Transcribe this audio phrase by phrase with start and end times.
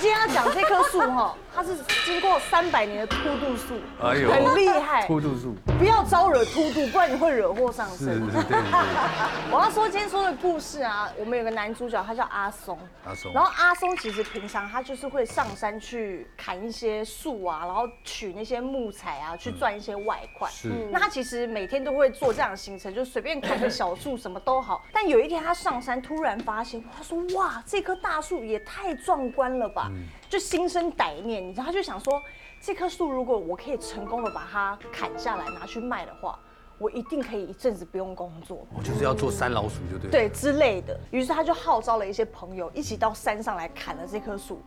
[0.00, 1.76] 今天要讲这棵树哈，它是
[2.06, 5.06] 经过三百年的秃度树，哎呦很厉害。
[5.06, 7.98] 秃度树，不要招惹秃度，不然你会惹祸上身。
[7.98, 8.58] 是对对对，
[9.52, 12.78] 我要说今天说的故事啊，我们有个男主角，他叫阿松。
[13.04, 20.48] 阿松然后阿松其实平常他就是会上山去砍一些树啊，然后取那些木材啊，去赚一些外快。
[20.48, 24.82] 是那他其实每天都会做这样的行程，就随便砍个小树什么都好。
[24.94, 29.90] 但有一天他上山，突然发现，他说：“哇，这棵大树也太壮观了吧！”
[30.30, 32.22] 就心生歹念，你知道，他就想说，
[32.62, 36.38] 这棵树如果我可以成功的把它砍下来拿去卖的话，
[36.78, 38.64] 我一定可以一阵子不用工作。
[38.72, 40.10] 我就是要做山老鼠，就对了。
[40.10, 40.98] 对之类的。
[41.10, 44.62] 于是他就号召了一些朋友一起到山上来砍了这棵树。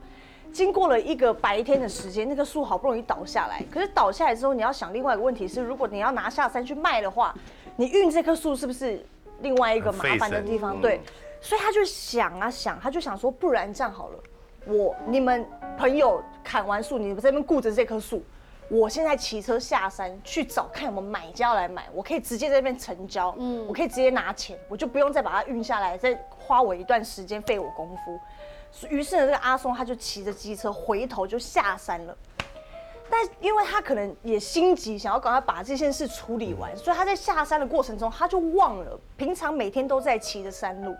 [0.51, 3.63] 经过了一个白天的时间，那棵树好不容易倒下来。
[3.71, 7.33] 可是倒下来之后，你要想另外一个问题是，如果你要拿下山去卖的话，
[7.77, 9.03] 你运这棵树是不是
[9.39, 10.79] 另外一个麻烦的地方？
[10.81, 11.01] 对，
[11.41, 14.19] 所以他就想啊想，他就想说，不然这样好了，
[14.65, 15.45] 我你们
[15.77, 18.23] 朋友砍完树，你们这边顾着这棵树。
[18.69, 28.19] 我现在骑车下山去找看有没有买家来买，我可以直接在这边成交，嗯，我可以直接拿钱，我就不用再把它运下来，再花我一段时间费我功夫。
[28.89, 32.17] 于是呢，这个阿松他就骑着机车回头就下山了。
[33.11, 40.95] 但因为他可能也心急，想要赶快把这件事处理完，所以他在下山的过程中，他就忘了平常每天都在骑的山路，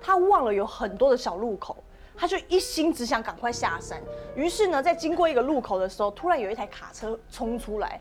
[0.00, 1.76] 他忘了有很多的小路口，
[2.16, 4.00] 他就一心只想赶快下山。
[4.34, 8.00] 于是呢，在经过一个路口的时候，突然有一台卡车冲出来，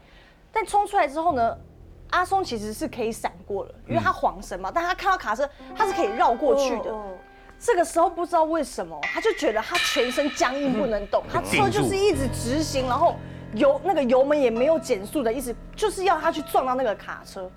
[0.52, 1.58] 但冲出来之后呢，
[2.11, 6.93] 阿松其实是可以闪过了，因为他晃神嘛，但他看到卡车，他是可以绕过去的。
[7.58, 13.16] 这个时候不知道为什么，他就觉得他全身僵硬不能动， 他车就是一直直行，然后
[13.53, 17.49] 油那个油门也没有减速的，一直就是要他去撞到那个卡车。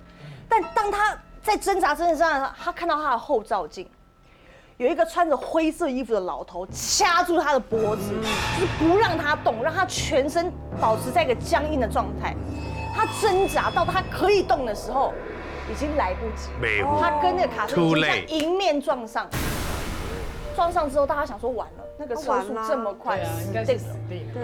[0.47, 3.87] 但当他在挣扎挣扎，他看到他的后照镜，
[4.79, 8.13] 有一个穿着灰色衣服的老头掐住他的脖子，
[8.57, 10.49] 就是不让他动，让他全身
[10.79, 12.33] 保持在一个僵硬的状态。
[12.95, 15.13] 他挣扎到他可以动的时候，
[15.69, 16.47] 已经来不及。
[16.61, 19.27] 没有他跟那个卡车已经在迎面撞上。
[20.55, 24.07] 撞上之后，大家想说完了，那个车速这么快，对啊，应该是死定了死。
[24.07, 24.33] 定了。
[24.33, 24.41] 对，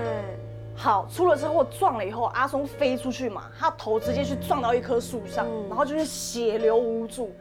[0.76, 7.34] 好，出了车祸撞了以后，阿松飞出去嘛，他头直接去撞到一棵树上，然后就是血流无助。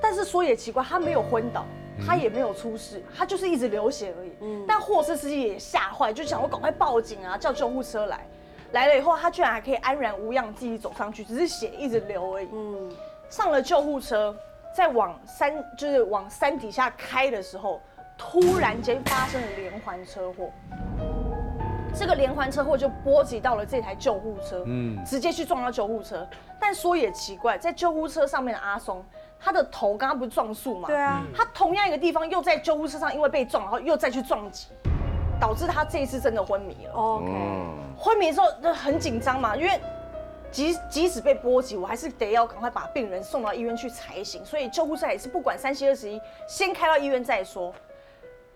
[0.00, 1.62] 但是说也奇怪，他没有昏倒，
[2.04, 4.32] 他也没有出事，他就是一直流血而已。
[4.66, 8.26] 但货车司机也吓坏，就想我赶快报警啊，叫救护车来。
[8.72, 12.48] 来了以后，他居然还可以安然无恙自己走上去，只是血一直流而已。
[12.52, 12.90] 嗯，
[13.30, 14.36] 上了救护车，
[14.74, 17.80] 在往山就是往山底下开的时候，
[18.18, 20.50] 突然间发生了连环车祸。
[21.98, 26.28] 这个连环车祸就波及到了这台救护车，嗯，直接去撞到救护车。
[26.60, 29.02] 但说也奇怪，在救护车上面的阿松，
[29.38, 30.88] 他的头刚刚不是撞树嘛？
[30.88, 34.68] 对啊，他同样一个地方又在救护车上因为被撞，然后又再去撞击，
[35.40, 36.92] 导致他这一次真的昏迷了。
[36.94, 37.26] OK，
[37.96, 39.80] 昏迷之后就很紧张嘛，因为
[40.50, 44.44] 即即使被波及，我还是得要赶快把病人送到医院去才行。
[44.44, 47.72] 所以救护车也是不管三七二十一，先开到医院再说。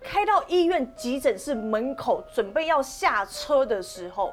[0.02, 4.32] 开到医院急诊室门口，准备要下车的时候，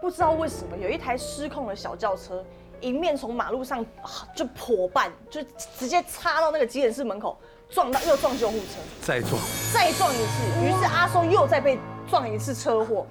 [0.00, 2.42] 不知道为什么有一台失控的小轿车，
[2.84, 5.42] 迎面从马路上啊就破半，就
[5.78, 7.36] 直接插到那个急诊室门口，
[7.70, 8.78] 撞到又撞救护车。
[9.02, 9.32] 再撞，
[9.72, 11.78] 再撞一次，于是阿松又再被
[12.08, 13.06] 撞一次车祸。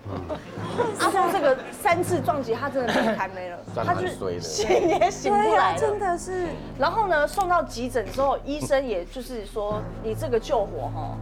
[1.00, 4.08] 阿松这个三次撞击，他真的没堪没了， 他就
[4.40, 5.80] 醒也醒不对啊，来了。
[5.80, 6.48] 真的是，
[6.78, 11.18] 然后呢，送到急诊之后，医生也就是说，你这个救活哈，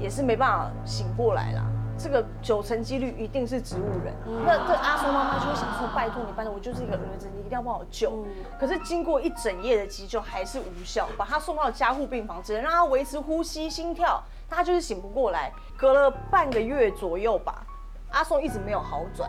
[0.00, 1.64] 也是没办法醒过来啦。
[1.98, 4.14] 这个九成几率一定是植物人。
[4.46, 8.24] 那这阿松妈妈就会想说，拜托你，拜托我就是一个儿子，你一定要帮我救。
[8.58, 15.52] 可是经过一整夜的急救还是无效，把他送到加护病房，只能让他维持呼吸、心跳，他就是醒不过来。
[15.76, 17.66] 隔了半个月左右吧，
[18.12, 19.28] 阿松一直没有好转。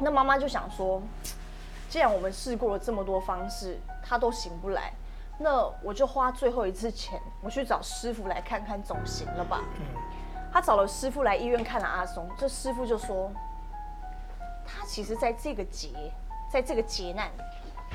[0.00, 1.00] 那妈妈就想说，
[1.88, 4.92] 既然我们试过了这么多方式，他都醒不来，
[5.38, 9.60] 那我就花最后一次钱，我去找师傅来看看，总行了吧？
[10.54, 13.28] 他找了师傅来医院看了阿松，这师傅就说，
[14.64, 15.88] 他其实在这个劫，
[16.48, 17.28] 在这个劫难，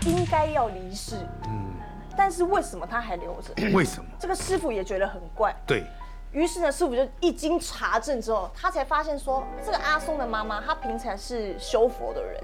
[0.05, 1.71] 应该要离世，嗯，
[2.17, 3.53] 但是为什么他还留着？
[3.71, 4.09] 为什么？
[4.19, 5.85] 这个师傅也觉得很怪，对，
[6.33, 12.43] 于是呢，师傅就一经查证之后，他才发现说，这个阿松的妈妈，她平常是修佛的人，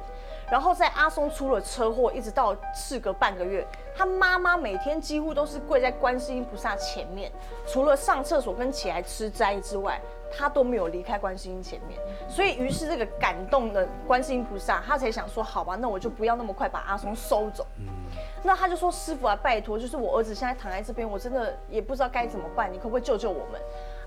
[0.52, 3.66] 然后在阿松出了车祸，一直到事隔半个月，
[3.96, 7.32] 他妈妈每天几乎都是跪在观世音菩萨前面，
[7.68, 10.00] 除了上厕所跟起来吃斋之外，
[10.38, 12.00] 他都没有离开观世音前面。
[12.30, 17.66] 所以，于是这个感动的观世音菩萨，他才想说，好吧，那我就不要那么快把阿松收走。
[18.44, 23.60] 那他就说：“师傅啊，拜托，就是我儿子现在躺在这边，我真的也不知道该怎么办，你可不可以救救我们？”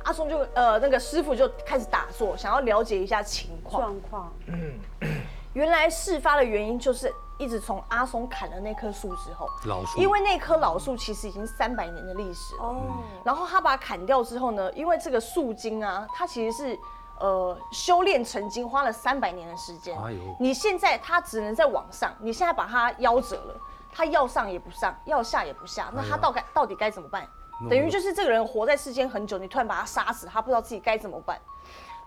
[0.05, 3.82] 阿松就呃那个师傅就开始打坐，想要了解一下情况。
[3.82, 4.32] 状况，
[5.55, 12.65] 原来事发的原因就是一直从阿松砍了那棵树之后，老树因为那棵老树其实已经三百年的历史了。
[12.65, 12.83] 哦，
[13.25, 16.79] 然后他把它砍掉之后呢，因为这个树精啊，它其实是
[17.19, 19.97] 呃修炼成精花了三百年的时间。
[20.03, 23.55] 哎呦你现在它只能在网上，你现在把它夭折了，
[23.93, 27.27] 它要上也不上，要下也不下，那它到该到底该怎么办？
[27.69, 31.37] 等于就是这个人活在世间很久，你突然把他杀死，他不知道自己该怎么办。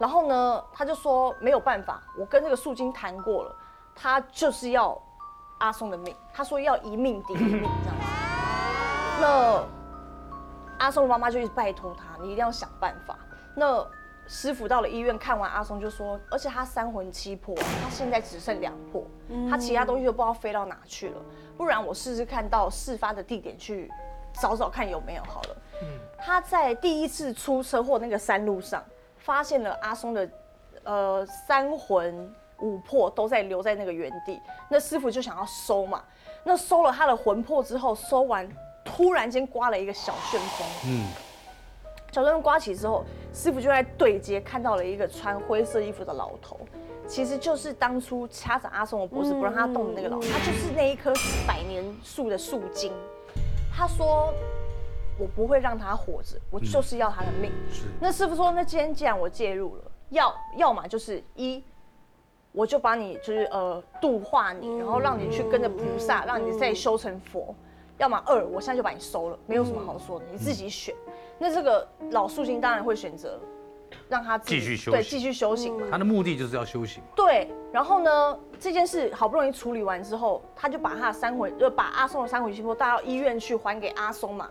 [0.01, 3.55] 然后呢，他就说没有办法，我跟这个树精谈过了，
[3.93, 4.99] 他就是要
[5.59, 9.21] 阿松的命，他说要一命抵一命这样子。
[9.21, 9.63] 那
[10.79, 13.15] 阿松的妈妈就一直拜托他，你一定要想办法。
[13.55, 13.87] 那
[14.27, 19.05] 师傅到了医院看完阿松就说，而且他三魂七魄，他现在只剩两魄，
[19.47, 21.21] 他其他东西都不知道飞到哪去了。
[21.55, 23.87] 不然我试试看到事发的地点去
[24.33, 25.55] 找找看有没有好了。
[26.17, 28.83] 他在第一次出车祸那个山路上，
[29.23, 30.29] 发现了阿松的
[30.83, 34.39] 呃三魂五魄都在留在那个原地。
[34.69, 36.03] 那师傅就想要收嘛，
[36.43, 38.47] 那收了他的魂魄之后，收完
[38.83, 41.07] 突然间刮了一个小旋风，嗯，
[42.11, 43.03] 小旋风刮起之后，
[43.33, 46.59] 师傅就在对接看到了一个穿灰色衣服的老头。
[47.07, 51.11] 其实就是当初掐着阿松的脖子不让他动的那个老头，他就是那一棵
[51.45, 52.93] 百年树的树精。
[53.75, 54.33] 他说
[55.21, 57.51] ：“我不会让他活着，我就是要他的命。
[57.71, 61.63] 是那师傅说：“那今天既然我介入了，要要么就是一，
[62.51, 67.53] 我就把你就是呃度化你，然后让你去跟着菩萨，让你再修成佛；
[67.99, 70.95] 要么二，我现在就把你收了，没有什么好说的，你自己选。
[71.37, 73.39] 那这个老树精当然会选择
[74.09, 75.85] 让他继续修对继续修行嘛。
[75.91, 77.03] 他的目的就是要修行。
[77.15, 84.49] 对，然后呢，这件事好不容易处理完之后，他就把他的三魂，就把阿松的三魂七魄带到医院去还给阿松嘛。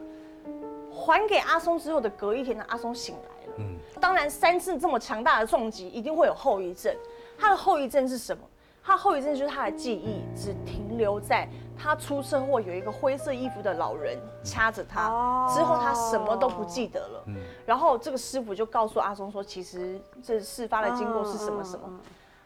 [1.00, 3.54] 还给阿松之后的隔一天呢，阿松醒来了。
[3.58, 6.94] 嗯当然，三次这么强大的重击一定会有后遗症。
[7.38, 8.42] 他的后遗症是什么？
[8.82, 17.24] 他的后遗症就是他的记忆只停留在他出车祸有一个灰色衣服的老人掐着他，哦之后他什么都不记得了。
[17.26, 17.36] 嗯
[17.66, 21.88] 然后这个师傅就告诉阿松说，其实这事发的经过是什么什么。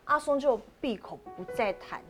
[0.06, 2.02] 阿松就闭口不再谈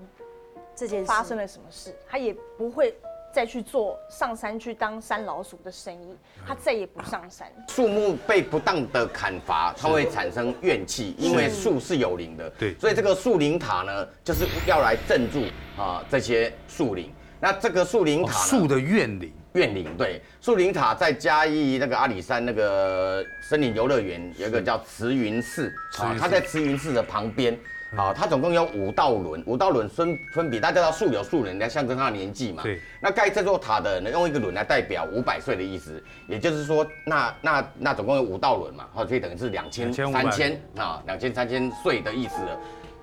[0.74, 2.96] 这件事发生了什么事，他也不会
[3.34, 6.16] 再去做上山去当山老鼠的生意，
[6.46, 7.50] 他再也不上山。
[7.68, 12.48] 树木被不当的砍伐，它会产生怨气，因为树是有灵的。
[12.50, 15.42] 对所以这个树林塔呢，就是要来镇住
[15.76, 17.12] 啊这些树林。
[17.40, 27.58] 那这个树灵哦塔呢，树的怨灵，怨灵，对，树林塔在嘉义那个阿里山那个森林游乐园有一个叫慈云寺啊它在慈云寺的旁边。
[27.96, 32.62] 啊，它总共有五道轮，五道轮分分别，大家知道树有树人，来象征它的年纪嘛。
[32.62, 32.80] 对。
[33.00, 42.60] 那盖这座塔的人呢，用一个轮来代表五百岁的意思，也就是说，那那那总共有五道轮嘛，好，所以等于是两千三千啊，两千三千岁的意思了。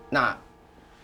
[0.10, 0.38] 那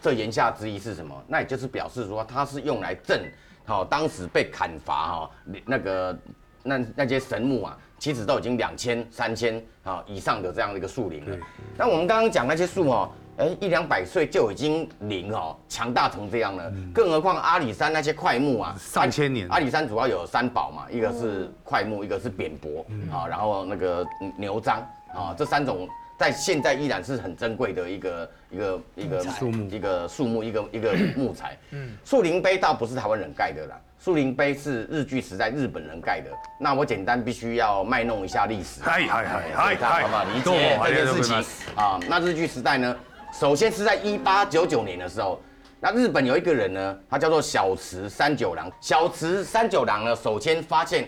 [0.02, 1.16] 这言下之意是什么？
[1.28, 3.22] 那也就是表示说，它是用来镇，
[3.66, 5.32] 好、当时被砍伐哈、
[5.66, 6.18] 那个
[6.64, 11.38] 那那些神木啊，其实都已经两千、三千啊以上的这样的一个树龄了。
[11.78, 24.06] 那我们刚刚讲那些树哦，哎，一两百岁就已经灵哦，强大成这样了，更何况阿里山那些块木啊，上千年阿里山主要有三宝嘛，一个是块木，一个是扁柏啊，然后那个
[24.38, 24.80] 牛樟
[25.14, 31.56] 啊，这三种在现在依然是很珍贵的一个一个一个树木一个树木一个一个木材。
[31.70, 36.32] 嗯，树林碑倒不是台湾人盖的啦，树林碑是日据时代日本人盖的。
[36.60, 38.82] 那我简单必须要卖弄一下历史。
[38.82, 41.38] 嗨嗨嗨嗨大家好不好理解这件事情
[41.76, 42.00] 啊？
[42.10, 42.98] 那日据时代呢，
[43.40, 45.40] 首先是在一八九九年的时候，
[45.80, 48.72] 那日本有一个人呢，他叫做小池三九郎。
[48.82, 51.08] 小池三九郎呢，首先发现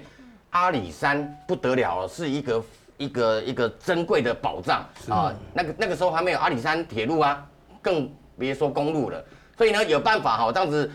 [0.52, 2.64] 阿里山不得了了，是一个
[2.98, 5.34] 一个一个珍贵的宝藏啊。
[5.54, 7.44] 那个那个时候还没有阿里山铁路啊，
[7.82, 8.08] 更
[8.38, 9.26] 别说公路了。
[9.58, 10.90] 所以呢，有办法哈，这样子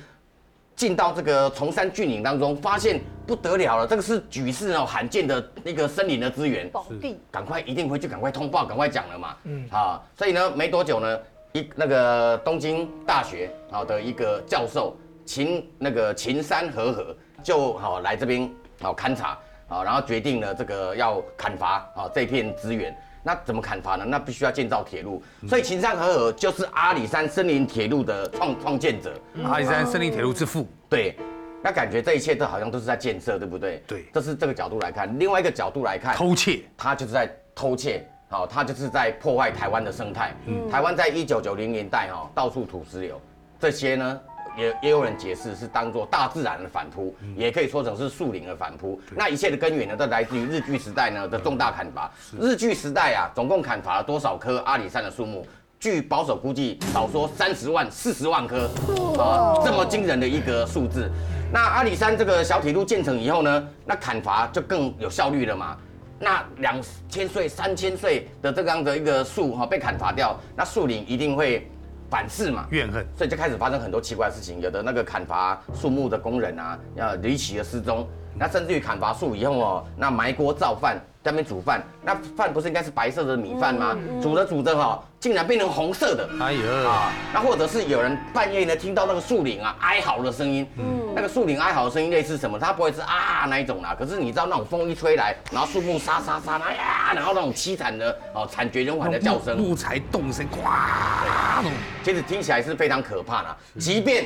[0.76, 6.68] 进到这个崇山峻岭当中，发现不得了了，这个是举世哦罕见的那个森林的资源。
[6.70, 9.36] 宝地赶快一定回去，赶快通报，赶快讲了嘛。
[9.44, 11.20] 嗯，啊，所以呢，没多久呢，
[11.52, 18.50] 一那个东京大学好的一个教授秦那个秦山和和就好来这边
[18.80, 19.38] 好勘察
[19.68, 22.94] 啊，然后决定了这个要砍伐啊这片资源。
[23.26, 24.04] 那怎么砍伐呢？
[24.04, 29.18] 那必须要建造铁路，所以秦山河河就是阿里山森林铁路的创创建者。
[29.42, 31.16] 阿里山森林铁路之父，对，
[31.62, 33.82] 那感觉这一切都好像都是在建设，对不对？
[33.86, 35.18] 对这是这个角度来看。
[35.18, 40.34] 另外一个角度来看，偷窃，他就是在偷窃，好、他就是在破坏台湾的生态。
[40.46, 43.18] 嗯台湾在一九九零年代哈、到处土石流，
[43.58, 44.20] 这些呢
[44.56, 49.00] 也也有人解释是当做大自然的反扑，也可以说成是树林的反扑。
[49.14, 52.10] 那一切的根源呢，都来自于日据时代呢的重大砍伐。
[52.40, 55.46] 日据时代啊，总共砍伐了多少棵阿里山的树木？
[55.80, 58.70] 据保守估计，少说三十万、四十万棵
[59.18, 61.10] 啊，这么惊人的一个数字。
[61.52, 65.76] 那阿里山这个小铁路建成以后呢，那砍伐就更有效率了嘛。
[66.18, 71.68] 那两千岁、三千岁的这样的一个树哈被砍伐掉，那树林一定会
[72.14, 74.60] 反噬嘛，怨恨，所以就开始发生很多奇怪的事情。
[74.60, 80.96] 有的那个砍伐树木的工人啊，要离奇的失踪，那甚至于砍伐树以后哦，那埋锅造饭。
[81.24, 83.96] 在那边煮饭，那饭不是应该是白色的米饭吗？
[84.22, 86.28] 煮着煮着哈，竟然变成红色的。
[86.38, 87.12] 哎呀啊！
[87.32, 92.58] 那或者是有人半夜呢听到那个树林啊哀嚎的声音，嗯，那个树林哀嚎的声音类似什么？
[92.58, 101.70] 它不会是啊那一种啦，可是你知道那种风一吹来，然后树木沙沙沙，哎呀，然后那种凄惨的哦惨绝人寰的叫声，木材动声，咵，
[102.02, 103.56] 其实听起来是非常可怕的。
[103.78, 104.24] 即便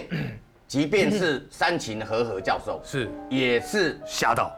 [0.66, 4.50] 即便是山秦和和教授是也是吓到。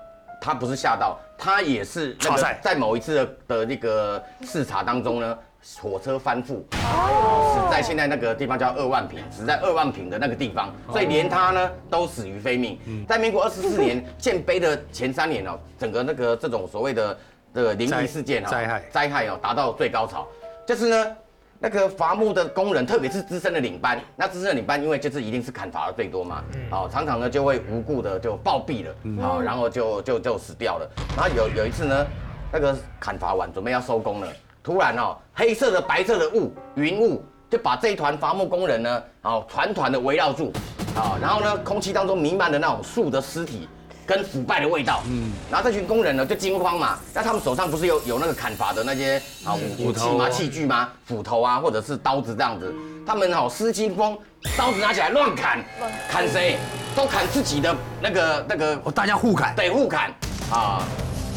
[0.43, 5.39] 他不是吓到，他也是那个在某一次的的那个视察当中呢，
[5.83, 12.79] 火车翻覆，死在现在那个地方叫二万坪，死在二万坪的那个地方，所以连他呢都死于非命。
[13.07, 17.15] 在民国二十四年建碑的前三年哦，整个那个这种所谓的
[17.55, 20.27] 这个灵异事件啊，灾害灾害哦达到最高潮，
[20.67, 21.17] 就是呢。
[21.63, 30.91] 那个伐木的工人，特别是资深的领班，那资深的领班，因为就是一定是砍伐的最多嘛，哦，常常呢就会无故的就暴毙了，好，然后就就就死掉了。
[31.15, 32.07] 然后有有一次呢，
[32.51, 34.29] 那个砍伐完准备要收工了，
[34.63, 40.51] 突然哦，黑色的、白色的雾云雾就把这一团伐木工人呢，哦团团的围绕住，
[40.95, 43.69] 好，然后呢，空气当中弥漫的那种树的尸体。
[44.11, 50.29] 跟腐败的味道，嗯，然后这群工人呢就惊慌嘛，那他们手上不是有有那个砍伐的那些啊武器吗？
[50.29, 50.89] 器具吗？
[51.07, 52.75] 斧头啊，或者是刀子这样子，
[53.07, 54.19] 他们哦失心疯，
[54.59, 55.65] 刀子拿起来乱砍，
[56.09, 56.59] 砍谁？
[56.97, 60.13] 都砍自己的那个那个，哦，大家互砍，对，互砍
[60.51, 60.83] 啊，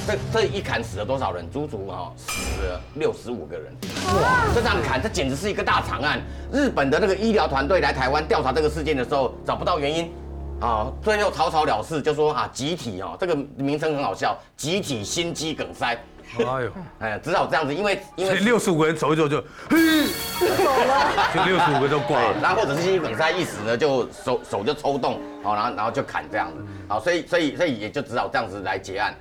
[0.08, 1.48] 这这一砍死了多少人？
[1.52, 3.72] 足足哈死了六十五个人，
[4.20, 6.20] 哇，这样砍，这简直是一个大惨案。
[6.52, 10.12] 日本的那个医疗团队来台湾调查这个事件的时候，找不到原因。
[10.64, 15.94] 啊，最后草草了事，就说啊，集体哦，这个名称很好笑，集体心肌梗塞。
[16.38, 20.06] 哎呦，哎，只好这样子，因为因为六十五个人走一走就，嘿，
[20.40, 22.40] 走了，就六十五个都挂了。
[22.42, 29.14] 然后或者是心肌梗塞一死呢，就手手就抽动，好，然后然后就砍这样子，好，所以所以所以也就只好这样子来结案。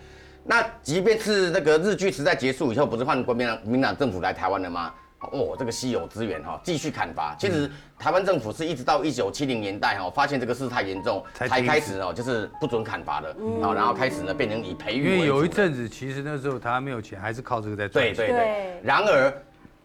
[0.44, 4.92] 那即便是那个日据时代结束以后，不是换国民党民党政府来台湾了吗？
[5.30, 7.36] 哦，这个稀有资源哈，继续砍伐。
[7.38, 15.04] 其实台湾政府是一直到一九七零年代哈，发现这个事太严重，才开始哦，就是不准砍伐的好，然后开始呢变成以培育。
[15.14, 18.04] 因为有一阵子，其实那时候台湾没有钱，还是靠这个在赚。
[18.04, 18.80] 对对对。
[18.82, 19.32] 然而，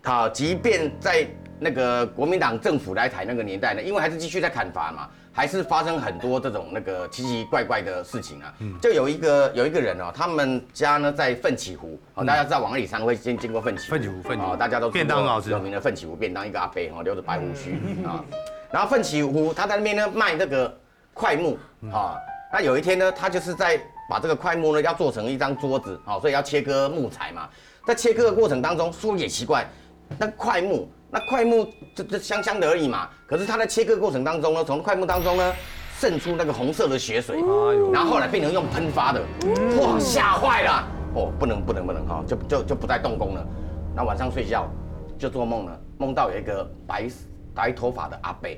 [0.08, 1.28] 啊，即便在
[1.60, 5.10] 那个国民党政府来台那个年代呢，因为还是继续在砍伐嘛。
[5.34, 18.26] 还是发生很多这种那个奇奇怪怪的事情啊，就有一个有一个人哦，他们家呢在奋起湖哦，大家知道往里山会先经过奋起奋起湖，奋起湖大家都便当好吃，有名的奋起湖便当，一个阿伯哦，留着白胡须啊，
[18.72, 20.76] 然后奋起湖他在那边呢卖那个
[21.14, 21.56] 块木
[21.94, 22.18] 啊，
[22.52, 27.48] 那有一天呢，他就是在把这个块木呢要做成一张桌子啊，所以要切割木材嘛，
[27.86, 29.68] 在切割的过程当中，说也奇怪，
[30.20, 30.90] 那块木。
[31.10, 35.54] 那块木这这香香的而已嘛，可是它在切割过程当中呢，从块木当中呢
[35.98, 37.38] 渗出那个红色的血水，
[37.94, 39.22] 然后后来变成用喷发的，
[39.80, 40.86] 哇，吓坏了，
[41.16, 43.48] 哦，不能不能不能哈，就就就不再动工了。
[43.96, 44.70] 那晚上睡觉
[45.18, 47.08] 就做梦了，梦到有一个白
[47.56, 48.50] 白头发的阿伯，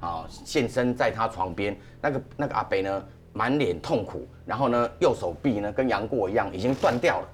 [0.00, 7.28] 啊，现身在他床边，那个那个阿伯呢，满脸痛苦，然后呢右手臂呢跟杨过一样已经断掉了，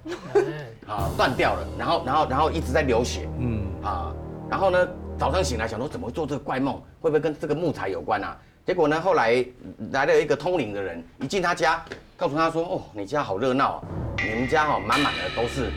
[0.87, 4.13] 啊，断掉了，然后然后然后一直在流血，嗯，啊。
[4.49, 8.35] 然后呢，早上醒来想说怎么做这个怪梦，会不会跟这个木材有关啊？
[8.65, 9.45] 结果呢，后来
[9.91, 11.85] 来了一个通灵的人，一进他家，
[12.17, 13.83] 告诉他说：“哦，你家好热闹啊，
[14.17, 15.69] 你们家哦满满的都是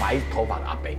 [0.00, 0.90] 白头发的阿伯，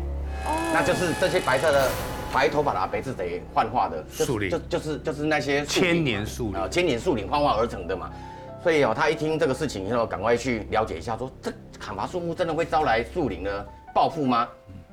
[0.46, 1.90] 哦，那就是这些白色的
[2.32, 4.02] 白头发的阿伯是谁幻化的？
[4.10, 8.10] 树林，就就是就是那些千年树林啊，千年树林幻化而成的嘛。
[8.62, 14.48] 所以哦，他一听这个事情以后，赶快去了解一下，说这砍伐树木真的会招来树林的报复吗？”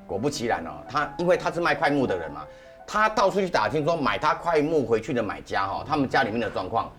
[0.06, 2.44] 果不其然哦，他因为他是卖块木的人嘛，
[2.86, 6.92] 他到处去打听说买他块木回去的买家哈，他们家里面的状况，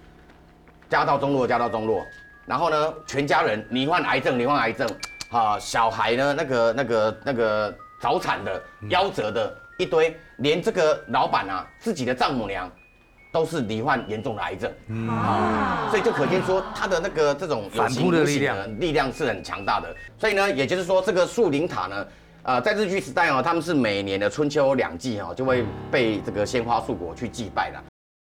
[0.90, 2.06] 家道中落，家道中落，
[2.46, 4.86] 然后呢，全家人罹患癌症，罹患癌症，
[5.32, 12.70] 啊，小孩呢那个那个那个早产的，夭折的一堆，连这个老板啊自己的丈母娘，
[13.38, 14.72] 都是罹患严重的癌症，
[15.08, 22.08] 啊，所以就可见说他的那个这种反扑的力量力量是很强大的，所以呢，也就是说这个树林塔呢。
[22.44, 27.78] 呃，在日据时代哦，他们是每年的春秋两季哦，就会被这个鲜花树果去祭拜的。